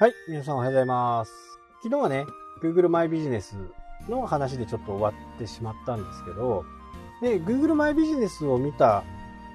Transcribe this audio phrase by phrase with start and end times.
[0.00, 1.32] はい、皆さんおはようございます。
[1.82, 2.24] 昨日はね、
[2.62, 3.56] Google マイビジネス
[4.08, 6.64] の話でちょっと終わってしまったんですけど、
[7.20, 9.02] で、Google マイビジネスを見た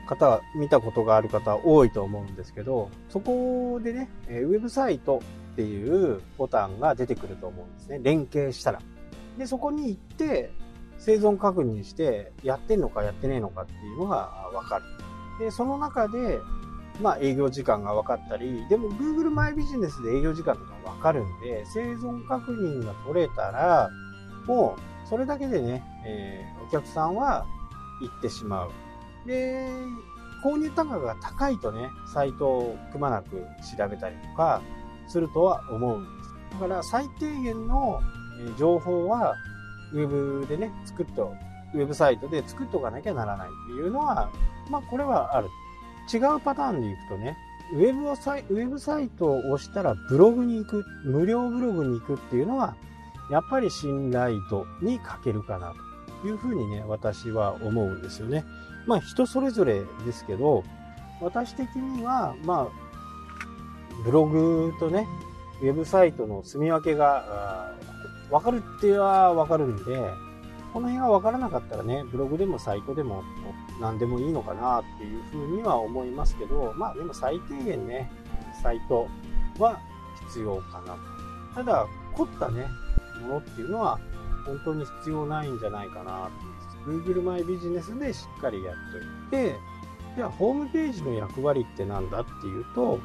[0.05, 5.21] 方、見たことがある方多いと思うんですけど、そこでね、ウェブサイト
[5.53, 8.01] っていうボタンが出てくると思うんですね。
[8.03, 8.81] 連携したら。
[9.37, 10.51] で、そこに行って、
[10.97, 14.17] 生存確認して、やってんのかやってねえのかっていうのが
[14.53, 14.85] わかる。
[15.39, 16.41] で、その中で、
[17.01, 23.89] まあ営業時間が分かったり、でも Google マイビジネスで営業時間とか分かるんで、生存確認が取れたら、
[24.45, 27.45] もうそれだけでね、えーお客さんは
[28.01, 28.71] 行ってしまう。
[29.27, 29.67] で、
[30.43, 33.45] 購入単価が高いとね、サイトをくまなく
[33.77, 34.61] 調べたりとか
[35.07, 36.33] するとは思うんです。
[36.53, 38.01] だから最低限の
[38.57, 39.35] 情報は
[39.93, 41.35] ウェブでね、作っと、
[41.73, 44.29] ウェブサイトで作っとかなきゃならないっていうのは、
[44.69, 45.49] まあこれはある。
[46.11, 47.37] 違うパターンでいくとね、
[47.73, 52.75] ウェブをサイウェブサイトを押したらブログに行く、無料ブログに行くっていうのは、
[53.31, 55.73] やっぱり信頼度に欠けるかな
[56.21, 58.43] というふうにね、私は思うんですよね。
[58.85, 60.63] まあ人それぞれですけど、
[61.21, 65.07] 私的には、まあ、ブログとね、
[65.61, 67.73] ウェブサイトの住み分けが、
[68.29, 70.11] わかるってはわかるんで、
[70.73, 73.23] この辺がわからなかったらね、ブログでもサイトでも
[73.79, 78.11] 何でもいいのかなっていうふうには思いますけど、まあでも最低限ね、
[78.61, 79.07] サイト
[79.59, 79.79] は
[80.27, 80.99] 必要かなと。
[81.55, 82.67] ただ、凝ったね、
[83.21, 83.99] ものっていうのは
[84.47, 86.29] 本当に必要ないんじゃないかなっ
[86.83, 87.03] ていう。
[87.03, 88.75] Google マイビジネスでしっかりやっ
[89.29, 89.55] といて、
[90.15, 92.99] じゃあホームページの役割ってなんだっていうと、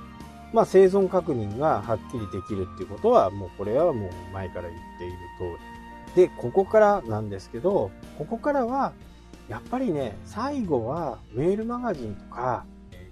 [0.54, 5.77] まあ生存確認がはっきりできるっていうことは、もうこれはもう前から言っている通り。
[6.14, 8.92] で、ここからなんですけど、ここからは、
[9.48, 12.64] やっぱりね、最後はメールマガジンとか、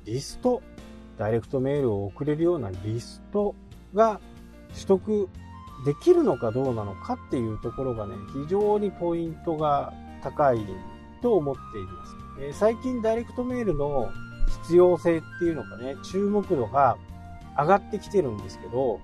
[0.05, 0.63] リスト、
[1.17, 3.55] ダイレクトメールを送れるようなリスト
[3.95, 4.21] が
[4.75, 5.29] 取得
[5.85, 9.93] できるのかどうなのかっていうところがね、非常にポイントが
[10.23, 10.67] 高い
[11.23, 12.17] と思っています。
[12.41, 14.11] え最近ダイレクトメールの
[14.63, 16.97] 必要性っていうのかね、注目度が
[17.59, 19.01] 上がってきてるんですけど、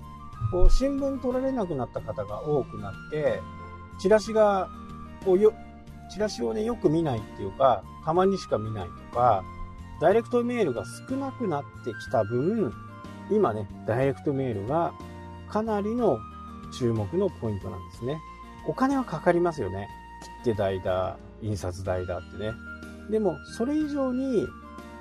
[0.51, 3.41] こう新聞取られなくなった方が多くなって、
[4.03, 4.69] チラシが、
[5.25, 5.53] こうよ、
[6.11, 9.45] チラシをね、よく見ないっていうか、たまにしか見ないとか、
[10.01, 12.73] ダイレクトメールが少なくなってきた分、
[13.31, 14.93] 今ね、ダイレクトメールが
[15.49, 16.19] かなりの
[16.77, 18.21] 注目のポイントなんですね。
[18.67, 19.89] お金はかかりますよね。
[20.45, 22.53] 切手代だ、印刷代だってね。
[23.09, 24.49] でも、それ以上に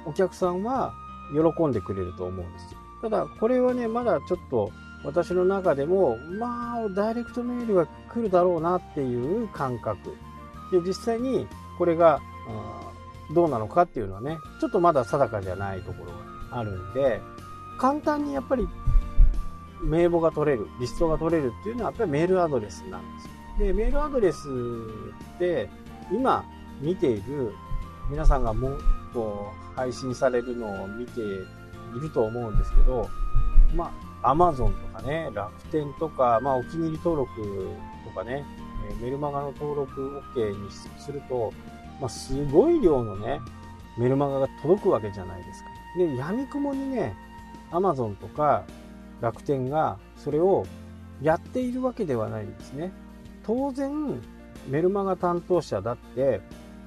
[0.05, 0.93] お客さんは
[1.33, 2.79] 喜んでくれると思うんですよ。
[3.01, 4.71] ただ、これはね、まだちょっと
[5.03, 10.15] 私の中でも、まあ、ダイレクトメールが来るだろうなっていう感覚。
[10.71, 11.47] で、実際に
[11.77, 12.91] これが、あー
[13.33, 17.21] どうなのかっていうのはね、ちょっとまだ定かじゃないところがあるんで、
[17.77, 18.67] 簡単にやっぱり
[19.83, 23.27] 名簿が取れる、リストが取れるっていうのはやっぱりメールアドレスなんです
[23.63, 23.67] よ。
[23.67, 24.47] で、メールアドレス
[25.35, 25.69] って
[26.11, 26.43] 今
[26.79, 27.53] 見ている
[28.09, 28.79] 皆さんがもう
[29.13, 31.23] こう配信されるのを見てい
[31.99, 33.09] ると思うんですけど、
[33.75, 33.91] まあ、
[34.23, 37.69] Amazon とかね、楽天とか、まあ、お気に入り登録
[38.05, 38.45] とかね、
[38.89, 41.51] えメルマガの登録 OK にすると、
[41.99, 43.39] まあ、すごい量のね、
[43.97, 45.69] メルマガが届くわけじゃないですか。
[45.97, 47.15] で、闇雲にね、
[47.71, 48.63] Amazon とか
[49.21, 50.65] 楽天がそれを
[51.21, 52.91] やっているわけではないんですね。
[53.43, 54.21] 当然、
[54.67, 56.41] メルマガ担当者だって、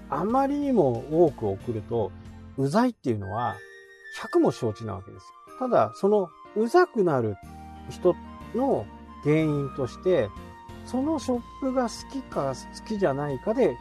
[0.09, 2.13] あまりにも多く送ると、
[2.57, 3.57] うざいっていうのは
[4.21, 5.59] 100も承知なわけですよ。
[5.59, 7.37] ただ、そのうざくなる
[7.91, 8.15] 人
[8.55, 8.87] の
[9.23, 10.29] 原因として、
[10.87, 13.77] そのショップが好きか好きじゃないかで、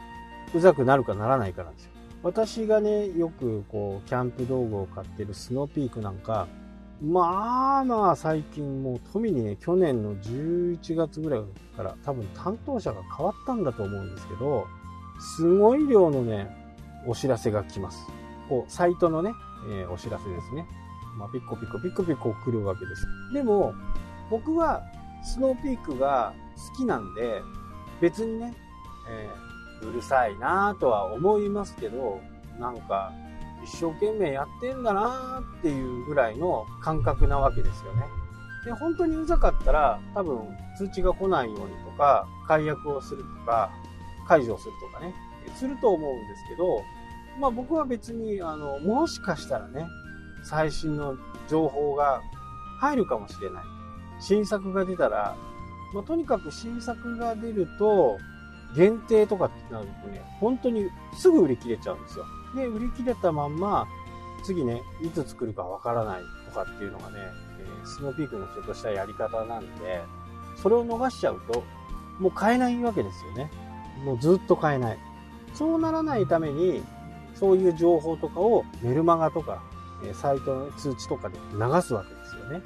[0.54, 1.90] うざくなるかならないかなんですよ。
[2.22, 6.48] 私がね、よくこう、キャンプ道具を買ってるスノーピークなんか、
[7.02, 11.40] まあまあ最近もう富にね、去年の11月ぐらい
[11.76, 14.66] から多分担当者が変わったんだと思うんですけど、
[15.36, 16.48] すごい量のね、
[17.06, 18.06] お知らせが来ます。
[18.48, 19.32] こう、サイトのね、
[19.68, 20.66] えーお知らせですね。
[21.16, 23.06] まあ、ピコピコピコピコ来るわけです。
[23.32, 23.74] でも、
[24.30, 24.82] 僕は
[25.22, 26.34] スノーピークが
[26.72, 27.42] 好きなんで、
[28.00, 28.54] 別にね、
[29.08, 32.20] えーうるさいなとは思いますけど、
[32.58, 33.12] なんか、
[33.62, 38.02] 一生懸命やってんだなっていうぐらいの感覚なわけですよね。
[38.64, 40.38] で、本当にうざかったら、多分
[40.76, 43.70] 通知が来ないようにとか、解約をするとか、
[44.26, 45.14] 解除をするとかね、
[45.54, 46.82] すると思うんですけど、
[47.40, 49.86] まあ僕は別に、あの、もしかしたらね、
[50.44, 51.16] 最新の
[51.48, 52.22] 情報が
[52.78, 53.64] 入るかもしれない。
[54.20, 55.36] 新作が出たら、
[55.92, 58.18] まあ、とにかく新作が出ると、
[58.74, 62.24] 限定とかってなるとね、本当にすぐ売り切れちゃうんですよ。
[62.54, 63.86] で、売り切れたまんま、
[64.44, 67.18] 次ね、いつ作るかわからないとかっていうのがね、
[67.60, 70.02] え、スノーピークのちょっとしたやり方なんで、
[70.60, 71.62] それを逃しちゃうと、
[72.18, 73.50] もう買えないわけですよね。
[74.04, 74.98] もうずっと買えない。
[75.54, 76.82] そうならないために、
[77.34, 79.62] そういう情報とかをメルマガとか、
[80.12, 82.62] サイトの通知とかで流すわけですよね。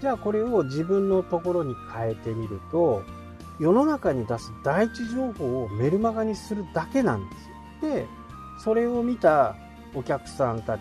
[0.00, 3.02] じゃあこれを自分のところに変えてみると、
[3.58, 7.36] 世の中に出す第一情報をメルマガにするだけなんで
[7.80, 7.94] すよ。
[7.94, 8.06] で、
[8.62, 9.56] それを見た
[9.94, 10.80] お客さんたち、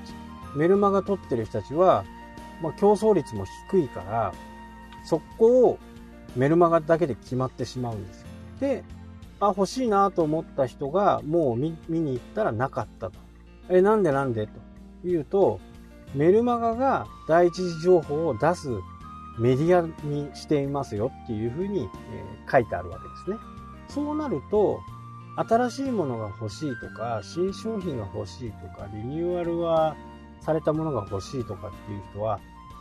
[0.55, 2.05] メルマガ取ってる人たちは、
[2.61, 4.33] まあ、競争率も低いから、
[5.03, 5.79] そこを
[6.35, 8.27] メルマガだけで決まってしまうんですよ。
[8.59, 8.83] で、
[9.39, 13.19] あ、欲しいなと思った人がもう見に行ったらなかったと。
[13.69, 14.53] え、なんでなんでと
[15.03, 15.59] 言うと、
[16.15, 18.69] メルマガが第一次情報を出す
[19.37, 21.89] メディアにしていますよっていうふうに、え、
[22.51, 23.37] 書いてあるわけですね。
[23.87, 24.79] そうなると、
[25.35, 29.95] 新しいものが欲しいとか、新商品が欲しいとか、リニューアルは
[30.41, 32.39] されたものが欲しいとかっていう人は、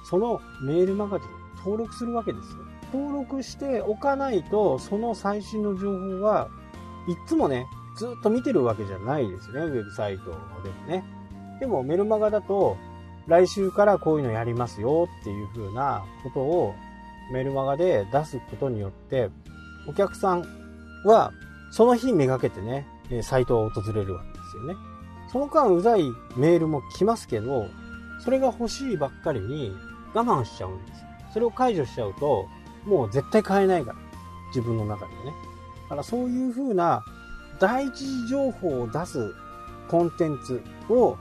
[0.08, 2.58] そのメールマガジンに登録するわけですよ。
[2.92, 6.48] 登録しておかないと、その最新の情報は
[7.08, 10.38] いつもね、ずっと見てるわけじゃないですね、ウェブサイトでも
[10.86, 11.04] ね。
[11.60, 12.76] でもメルマガだと、
[13.26, 16.74] 来週からこういうのやりますよっていう風なことを
[17.32, 19.30] メルマガで出すことによって、
[19.88, 20.44] お客さん
[21.04, 21.32] は
[21.70, 22.86] その日めがけてね、
[23.22, 24.74] サイトを訪れるわけですよね。
[25.32, 26.04] その間うざい
[26.36, 27.66] メールも来ますけど、
[28.24, 29.72] それが欲しいばっかりに
[30.14, 31.04] 我慢しちゃうんです。
[31.32, 32.46] それを解除しちゃうと、
[32.86, 33.98] もう絶対買えないから。
[34.48, 35.34] 自分の中でね。
[35.82, 37.02] だからそういう風な
[37.60, 39.34] 第一次情報を出す
[39.88, 41.16] コンテンツを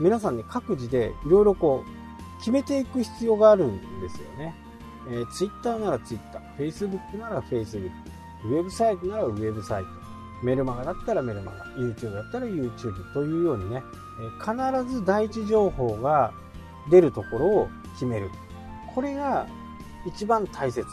[0.00, 4.54] 皆さんね、各自でいろいろこう、決めていく必要があるんですよね。
[5.08, 7.90] えー、Twitter なら Twitter、Facebook なら Facebook、
[8.44, 9.88] ウェブサイトならウェブサイト、
[10.42, 13.82] メルマガだったらメルマガ、YouTube だったら YouTube というようにね、
[14.20, 16.32] えー、必ず第一情報が
[16.90, 18.30] 出るところを決める。
[18.94, 19.46] これが
[20.06, 20.86] 一番大切。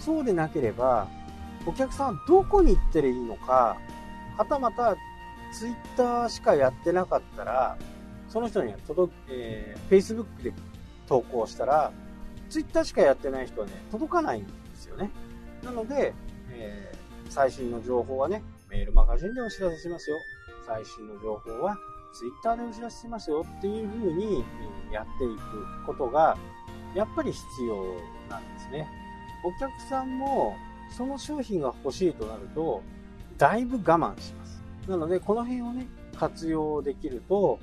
[0.00, 1.08] そうでなければ、
[1.66, 3.76] お客さんはどこに行ったらいいのか、
[4.36, 4.96] はたまた
[5.52, 7.76] Twitter しかやってなかったら、
[8.36, 10.52] その人には届えー、Facebook で
[11.06, 11.90] 投稿したら、
[12.50, 15.10] Twitter しかやってない人はね、届かないんですよね。
[15.64, 16.12] なので、
[16.50, 20.18] えー、最新の情報はね、メールマガジンでお知らせしますよ。
[20.66, 21.78] 最新の情報は
[22.12, 24.44] Twitter でお知らせしますよっていう風に
[24.92, 26.36] やっていくことが、
[26.94, 27.84] やっぱり必要
[28.28, 28.86] なんですね。
[29.46, 30.54] お客さんも
[30.90, 32.82] その商品が欲しいとなると、
[33.38, 34.62] だいぶ我慢します。
[34.86, 35.86] なので、この辺をね、
[36.18, 37.58] 活用できると、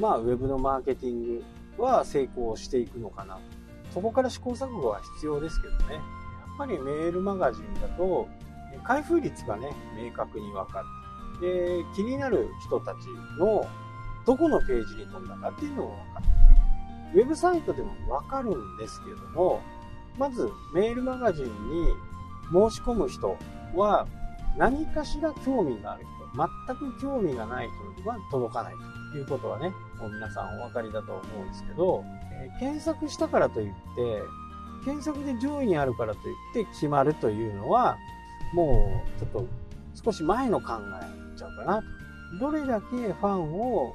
[0.00, 1.42] まあ、ウェブのマーケティン
[1.76, 3.38] グは成功していくのかな。
[3.92, 5.94] そこから試行錯誤は必要ですけどね。
[5.94, 6.02] やっ
[6.58, 8.28] ぱりメールマガジンだと、
[8.84, 10.86] 開封率がね、明確にわかる。
[11.40, 12.96] で、気になる人たち
[13.38, 13.66] の
[14.26, 16.26] どこのページに飛んだかっていうのもわかる。
[17.12, 19.60] ウェブサイトでもわかるんですけども、
[20.18, 21.50] まずメールマガジンに
[22.52, 23.36] 申し込む人
[23.74, 24.06] は
[24.56, 33.72] 何かしら興味がある人、全く興味がない人には届かないということはね、もう皆さんお分かりだと思うんですけど、えー、検索したからといって、
[34.84, 37.98] 検索で上位にあるからといって決まるというのは、
[38.54, 39.46] もうちょっと
[40.04, 40.74] 少し前の考
[41.34, 41.82] えちゃうかな。
[42.38, 43.94] どれだけファンを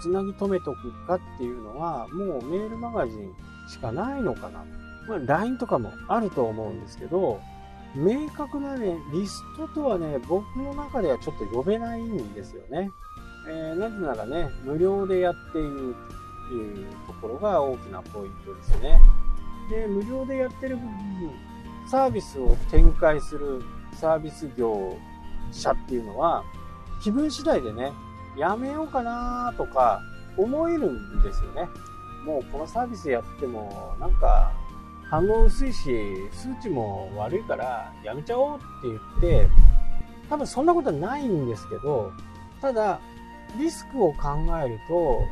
[0.00, 3.32] つなぎ止めとくかっていうのは、もうメールマガジン
[3.68, 4.64] しかないのかな。
[5.08, 7.40] まあ、LINE とかもあると思うんですけど、
[7.94, 12.90] 明確なね、リストとはね、僕の中ではちょっと呼べないんですよね。
[13.48, 15.94] えー、なぜならね、無料でやっている
[16.48, 19.00] というところが大きなポイントですね。
[19.70, 20.90] で、無料でやってる部分、
[21.90, 23.62] サービスを展開する
[23.94, 24.96] サービス業
[25.50, 26.44] 者っていうのは、
[27.02, 27.92] 気分次第でね、
[28.36, 30.00] やめようかなとか
[30.36, 31.68] 思えるんですよね。
[32.24, 34.52] もうこのサービスやっても、なんか、
[35.10, 35.90] 反応薄いし、
[36.32, 39.48] 数値も悪いからやめちゃおうって言って、
[40.30, 42.12] 多分そんなことはないんですけど、
[42.60, 42.98] ただ、
[43.58, 44.30] リスクを考
[44.64, 45.22] えると、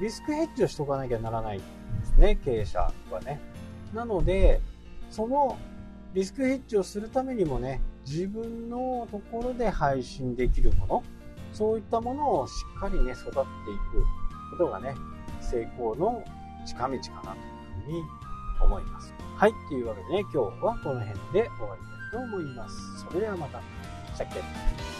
[0.00, 1.64] リスクヘッジをしとかなきゃならないんで
[2.04, 3.40] すね、経営者はね。
[3.94, 4.60] なので、
[5.10, 5.58] その
[6.14, 11.02] リスクヘッジをするためにもね、自分のところで配信できるもの、
[11.52, 13.42] そういったものをしっかりね、育っていく
[14.52, 14.94] ことがね、
[15.40, 16.24] 成功の
[16.66, 17.02] 近道かなという
[17.84, 18.02] ふうに
[18.62, 19.14] 思います。
[19.36, 23.06] はい、というわけでね、今日はこの辺で終わりたいと思います。
[23.08, 23.60] それではまた。
[24.14, 24.99] したっけ